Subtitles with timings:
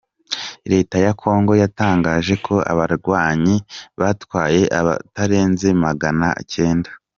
[0.71, 3.55] Leta ya kongo yatangaje ko abarwanyi
[3.99, 6.91] batwaye Abatarenze Magana kenda